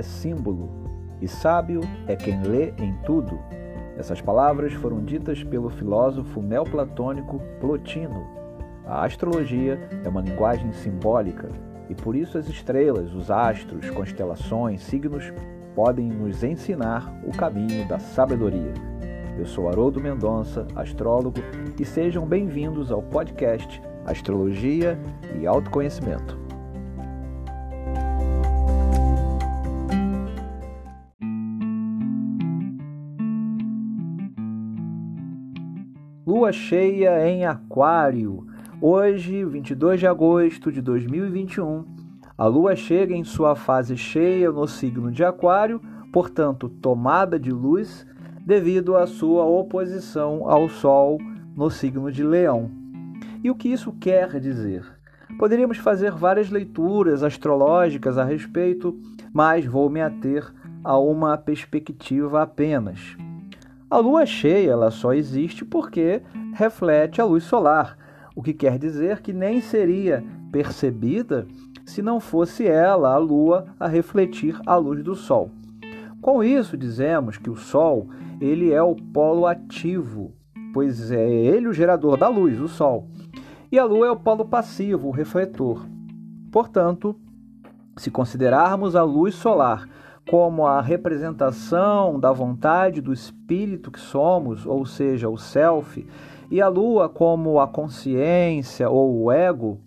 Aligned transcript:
é 0.00 0.02
símbolo, 0.02 0.70
e 1.20 1.28
sábio 1.28 1.82
é 2.08 2.16
quem 2.16 2.42
lê 2.42 2.70
em 2.78 2.94
tudo. 3.04 3.38
Essas 3.98 4.20
palavras 4.20 4.72
foram 4.72 5.04
ditas 5.04 5.44
pelo 5.44 5.68
filósofo 5.68 6.40
neoplatônico 6.40 7.38
Plotino. 7.60 8.26
A 8.86 9.04
astrologia 9.04 9.78
é 10.02 10.08
uma 10.08 10.22
linguagem 10.22 10.72
simbólica 10.72 11.50
e 11.90 11.94
por 11.94 12.16
isso 12.16 12.38
as 12.38 12.48
estrelas, 12.48 13.12
os 13.14 13.30
astros, 13.30 13.90
constelações, 13.90 14.82
signos 14.82 15.32
podem 15.74 16.08
nos 16.08 16.42
ensinar 16.42 17.14
o 17.26 17.30
caminho 17.36 17.86
da 17.86 17.98
sabedoria. 17.98 18.72
Eu 19.38 19.46
sou 19.46 19.68
Haroldo 19.68 20.00
Mendonça, 20.00 20.66
astrólogo, 20.74 21.40
e 21.78 21.84
sejam 21.84 22.26
bem-vindos 22.26 22.90
ao 22.90 23.02
podcast 23.02 23.82
Astrologia 24.06 24.98
e 25.38 25.46
Autoconhecimento. 25.46 26.49
Lua 36.26 36.52
cheia 36.52 37.26
em 37.26 37.46
Aquário. 37.46 38.46
Hoje, 38.78 39.42
22 39.42 40.00
de 40.00 40.06
agosto 40.06 40.70
de 40.70 40.82
2021, 40.82 41.82
a 42.36 42.46
lua 42.46 42.76
chega 42.76 43.14
em 43.14 43.24
sua 43.24 43.56
fase 43.56 43.96
cheia 43.96 44.52
no 44.52 44.68
signo 44.68 45.10
de 45.10 45.24
Aquário, 45.24 45.80
portanto, 46.12 46.68
tomada 46.68 47.40
de 47.40 47.50
luz 47.50 48.06
devido 48.44 48.96
à 48.96 49.06
sua 49.06 49.46
oposição 49.46 50.46
ao 50.46 50.68
Sol 50.68 51.18
no 51.56 51.70
signo 51.70 52.12
de 52.12 52.22
Leão. 52.22 52.70
E 53.42 53.50
o 53.50 53.54
que 53.54 53.68
isso 53.72 53.90
quer 53.92 54.38
dizer? 54.38 54.84
Poderíamos 55.38 55.78
fazer 55.78 56.12
várias 56.12 56.50
leituras 56.50 57.22
astrológicas 57.22 58.18
a 58.18 58.24
respeito, 58.24 58.94
mas 59.32 59.64
vou 59.64 59.88
me 59.88 60.02
ater 60.02 60.46
a 60.84 60.98
uma 60.98 61.38
perspectiva 61.38 62.42
apenas. 62.42 63.16
A 63.90 63.98
lua 63.98 64.24
cheia 64.24 64.70
ela 64.70 64.90
só 64.90 65.12
existe 65.12 65.64
porque 65.64 66.22
reflete 66.54 67.20
a 67.20 67.24
luz 67.24 67.44
solar, 67.44 67.98
o 68.36 68.42
que 68.42 68.54
quer 68.54 68.78
dizer 68.78 69.20
que 69.20 69.32
nem 69.32 69.60
seria 69.60 70.24
percebida 70.52 71.46
se 71.84 72.00
não 72.00 72.20
fosse 72.20 72.66
ela, 72.66 73.12
a 73.12 73.18
lua, 73.18 73.66
a 73.80 73.88
refletir 73.88 74.56
a 74.64 74.76
luz 74.76 75.02
do 75.02 75.16
sol. 75.16 75.50
Com 76.22 76.44
isso 76.44 76.76
dizemos 76.76 77.36
que 77.36 77.50
o 77.50 77.56
sol 77.56 78.08
ele 78.40 78.72
é 78.72 78.82
o 78.82 78.94
polo 78.94 79.46
ativo, 79.46 80.32
pois 80.72 81.10
é 81.10 81.28
ele 81.28 81.68
o 81.68 81.72
gerador 81.72 82.16
da 82.16 82.28
luz, 82.28 82.58
o 82.58 82.68
Sol. 82.68 83.06
E 83.70 83.78
a 83.78 83.84
Lua 83.84 84.06
é 84.06 84.10
o 84.10 84.16
polo 84.16 84.44
passivo, 84.44 85.08
o 85.08 85.12
refletor. 85.12 85.86
Portanto, 86.50 87.14
se 87.96 88.10
considerarmos 88.10 88.96
a 88.96 89.02
luz 89.02 89.34
solar 89.34 89.86
como 90.30 90.64
a 90.64 90.80
representação 90.80 92.20
da 92.20 92.30
vontade 92.30 93.00
do 93.00 93.12
espírito 93.12 93.90
que 93.90 93.98
somos, 93.98 94.64
ou 94.64 94.86
seja, 94.86 95.28
o 95.28 95.36
self, 95.36 96.06
e 96.48 96.62
a 96.62 96.68
lua 96.68 97.08
como 97.08 97.58
a 97.58 97.66
consciência 97.66 98.88
ou 98.88 99.24
o 99.24 99.32
ego, 99.32 99.80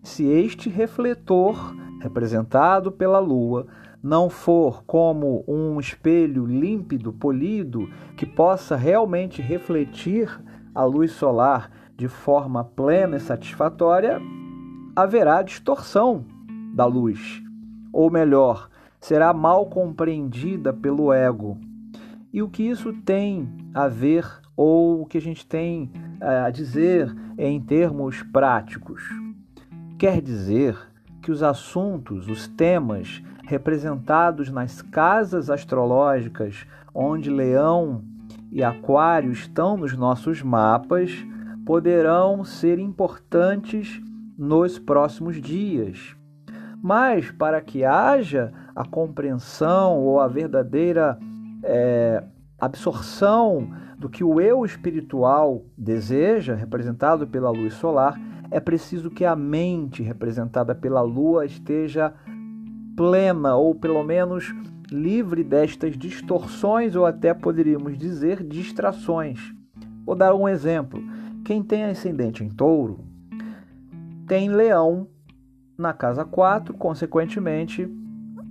se 0.00 0.24
este 0.24 0.70
refletor, 0.70 1.74
representado 2.00 2.92
pela 2.92 3.18
lua, 3.18 3.66
não 4.00 4.30
for 4.30 4.84
como 4.84 5.42
um 5.48 5.80
espelho 5.80 6.46
límpido, 6.46 7.12
polido, 7.12 7.90
que 8.16 8.24
possa 8.24 8.76
realmente 8.76 9.42
refletir 9.42 10.40
a 10.72 10.84
luz 10.84 11.10
solar 11.10 11.68
de 11.96 12.06
forma 12.06 12.62
plena 12.62 13.16
e 13.16 13.20
satisfatória, 13.20 14.22
haverá 14.94 15.42
distorção 15.42 16.24
da 16.76 16.86
luz. 16.86 17.42
Ou 17.92 18.08
melhor, 18.08 18.70
será 19.00 19.32
mal 19.32 19.66
compreendida 19.66 20.72
pelo 20.72 21.12
ego. 21.12 21.58
E 22.32 22.42
o 22.42 22.48
que 22.48 22.62
isso 22.62 22.92
tem 22.92 23.48
a 23.74 23.88
ver, 23.88 24.24
ou 24.56 25.02
o 25.02 25.06
que 25.06 25.18
a 25.18 25.20
gente 25.20 25.46
tem 25.46 25.90
eh, 26.20 26.40
a 26.46 26.50
dizer 26.50 27.12
em 27.36 27.60
termos 27.60 28.22
práticos? 28.22 29.02
Quer 29.98 30.20
dizer 30.20 30.78
que 31.22 31.32
os 31.32 31.42
assuntos, 31.42 32.28
os 32.28 32.46
temas 32.46 33.22
representados 33.44 34.50
nas 34.50 34.80
casas 34.80 35.50
astrológicas 35.50 36.66
onde 36.94 37.30
Leão 37.30 38.02
e 38.52 38.62
Aquário 38.62 39.32
estão 39.32 39.76
nos 39.76 39.96
nossos 39.96 40.42
mapas, 40.42 41.12
poderão 41.64 42.44
ser 42.44 42.78
importantes 42.78 44.00
nos 44.36 44.78
próximos 44.78 45.40
dias. 45.40 46.16
Mas 46.82 47.30
para 47.30 47.60
que 47.60 47.84
haja 47.84 48.52
a 48.74 48.84
compreensão 48.84 49.98
ou 49.98 50.20
a 50.20 50.28
verdadeira 50.28 51.18
é, 51.62 52.22
absorção 52.58 53.68
do 53.98 54.08
que 54.08 54.24
o 54.24 54.40
eu 54.40 54.64
espiritual 54.64 55.62
deseja, 55.76 56.54
representado 56.54 57.26
pela 57.26 57.50
luz 57.50 57.74
solar, 57.74 58.18
é 58.50 58.58
preciso 58.58 59.10
que 59.10 59.24
a 59.24 59.36
mente, 59.36 60.02
representada 60.02 60.74
pela 60.74 61.00
lua, 61.00 61.46
esteja 61.46 62.12
plena 62.96 63.56
ou 63.56 63.74
pelo 63.74 64.02
menos 64.02 64.52
livre 64.90 65.44
destas 65.44 65.96
distorções 65.96 66.96
ou 66.96 67.06
até 67.06 67.32
poderíamos 67.32 67.96
dizer 67.96 68.42
distrações. 68.42 69.54
Vou 70.04 70.16
dar 70.16 70.34
um 70.34 70.48
exemplo. 70.48 71.00
Quem 71.44 71.62
tem 71.62 71.84
ascendente 71.84 72.42
em 72.42 72.48
touro 72.48 73.04
tem 74.26 74.48
leão 74.48 75.08
na 75.78 75.92
casa 75.92 76.24
4, 76.24 76.74
consequentemente, 76.74 77.88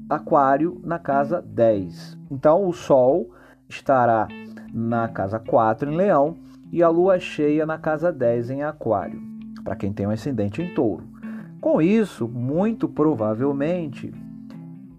aquário 0.09 0.81
na 0.84 0.97
casa 0.97 1.42
10. 1.42 2.18
Então, 2.31 2.68
o 2.68 2.74
sol 2.74 3.30
estará 3.68 4.28
na 4.74 5.08
casa 5.08 5.40
4 5.40 5.92
em 5.92 5.96
leão 5.96 6.36
e 6.72 6.81
a 6.81 6.90
lua 6.90 7.20
cheia 7.20 7.66
na 7.66 7.78
casa 7.78 8.12
10 8.12 8.50
em 8.50 8.64
aquário, 8.64 9.22
para 9.64 9.75
quem 9.75 9.94
tem 9.94 10.08
um 10.08 10.12
ascendente 10.12 10.62
em 10.62 10.74
touro. 10.74 11.03
Com 11.62 11.81
isso, 11.81 12.28
muito 12.28 12.88
provavelmente, 12.88 14.14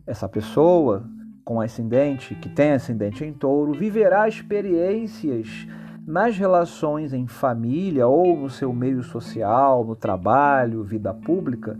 essa 0.07 0.29
pessoa 0.29 1.05
com 1.45 1.61
ascendente, 1.61 2.35
que 2.35 2.49
tem 2.49 2.73
ascendente 2.73 3.25
em 3.25 3.33
touro, 3.33 3.73
viverá 3.73 4.29
experiências 4.29 5.67
nas 6.07 6.37
relações 6.37 7.13
em 7.13 7.27
família 7.27 8.07
ou 8.07 8.37
no 8.37 8.51
seu 8.51 8.73
meio 8.73 9.03
social, 9.03 9.85
no 9.85 9.97
trabalho, 9.97 10.85
vida 10.85 11.15
pública, 11.15 11.79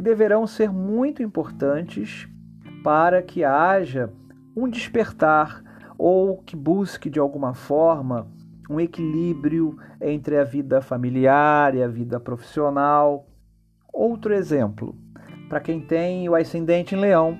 que 0.00 0.02
deverão 0.02 0.46
ser 0.46 0.72
muito 0.72 1.22
importantes 1.22 2.26
para 2.82 3.22
que 3.22 3.44
haja 3.44 4.10
um 4.56 4.66
despertar 4.66 5.62
ou 5.98 6.38
que 6.38 6.56
busque 6.56 7.10
de 7.10 7.20
alguma 7.20 7.52
forma 7.52 8.26
um 8.70 8.80
equilíbrio 8.80 9.76
entre 10.00 10.38
a 10.38 10.44
vida 10.44 10.80
familiar 10.80 11.74
e 11.74 11.82
a 11.82 11.86
vida 11.86 12.18
profissional. 12.18 13.26
Outro 13.92 14.32
exemplo, 14.32 14.96
para 15.50 15.60
quem 15.60 15.82
tem 15.82 16.26
o 16.30 16.34
ascendente 16.34 16.94
em 16.94 16.98
Leão, 16.98 17.36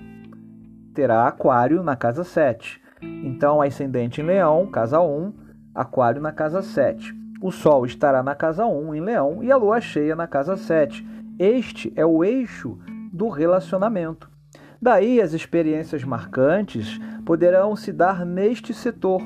terá 0.93 1.26
Aquário 1.26 1.82
na 1.82 1.97
casa 1.97 2.25
7. 2.25 2.78
Então, 3.25 3.62
ascendente 3.62 4.20
em 4.20 4.25
Leão, 4.25 4.66
casa 4.66 5.00
1, 5.00 5.32
Aquário 5.75 6.20
na 6.20 6.31
casa 6.31 6.60
7. 6.60 7.15
O 7.41 7.50
Sol 7.50 7.87
estará 7.87 8.22
na 8.22 8.34
casa 8.34 8.66
1 8.66 8.94
em 8.97 9.00
Leão 9.00 9.43
e 9.43 9.50
a 9.50 9.56
Lua 9.56 9.81
cheia 9.81 10.15
na 10.15 10.26
casa 10.26 10.59
7. 10.59 11.19
Este 11.41 11.91
é 11.97 12.05
o 12.05 12.23
eixo 12.23 12.78
do 13.11 13.31
relacionamento. 13.31 14.31
Daí, 14.78 15.23
as 15.23 15.33
experiências 15.33 16.05
marcantes 16.05 17.01
poderão 17.25 17.75
se 17.75 17.95
dar 17.95 18.27
neste 18.27 18.75
setor 18.75 19.23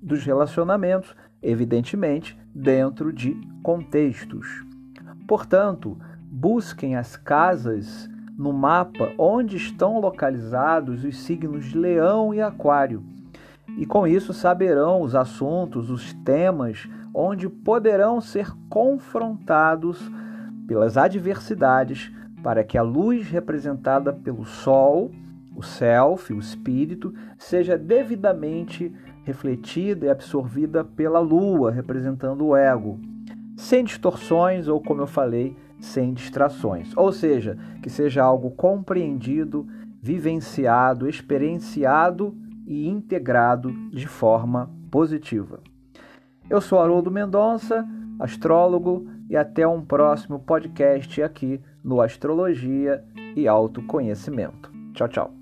dos 0.00 0.24
relacionamentos, 0.24 1.14
evidentemente, 1.42 2.38
dentro 2.54 3.12
de 3.12 3.38
contextos. 3.62 4.64
Portanto, 5.26 5.98
busquem 6.22 6.96
as 6.96 7.18
casas 7.18 8.08
no 8.34 8.50
mapa 8.50 9.12
onde 9.18 9.58
estão 9.58 10.00
localizados 10.00 11.04
os 11.04 11.18
signos 11.18 11.66
de 11.66 11.76
Leão 11.76 12.32
e 12.32 12.40
Aquário. 12.40 13.04
E 13.76 13.84
com 13.84 14.06
isso 14.06 14.32
saberão 14.32 15.02
os 15.02 15.14
assuntos, 15.14 15.90
os 15.90 16.14
temas 16.24 16.88
onde 17.12 17.46
poderão 17.46 18.22
ser 18.22 18.50
confrontados 18.70 20.10
pelas 20.68 20.98
adversidades 20.98 22.12
para 22.42 22.62
que 22.62 22.78
a 22.78 22.82
luz 22.82 23.28
representada 23.28 24.12
pelo 24.12 24.44
Sol, 24.44 25.10
o 25.56 25.62
Self, 25.62 26.32
o 26.32 26.38
Espírito, 26.38 27.12
seja 27.36 27.76
devidamente 27.76 28.94
refletida 29.24 30.06
e 30.06 30.10
absorvida 30.10 30.84
pela 30.84 31.18
Lua, 31.18 31.72
representando 31.72 32.46
o 32.46 32.56
ego, 32.56 33.00
sem 33.56 33.82
distorções 33.82 34.68
ou, 34.68 34.80
como 34.80 35.00
eu 35.00 35.06
falei, 35.06 35.56
sem 35.80 36.12
distrações. 36.12 36.92
Ou 36.96 37.10
seja, 37.10 37.58
que 37.82 37.90
seja 37.90 38.22
algo 38.22 38.50
compreendido, 38.50 39.66
vivenciado, 40.00 41.08
experienciado 41.08 42.36
e 42.66 42.88
integrado 42.88 43.72
de 43.90 44.06
forma 44.06 44.70
positiva. 44.90 45.60
Eu 46.48 46.60
sou 46.60 46.80
Haroldo 46.80 47.10
Mendonça, 47.10 47.86
astrólogo, 48.18 49.06
e 49.28 49.36
até 49.36 49.66
um 49.66 49.84
próximo 49.84 50.38
podcast 50.38 51.22
aqui 51.22 51.60
no 51.82 52.00
Astrologia 52.00 53.04
e 53.36 53.46
Autoconhecimento. 53.46 54.72
Tchau, 54.94 55.08
tchau. 55.08 55.37